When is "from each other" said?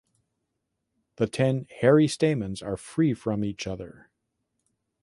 3.13-4.09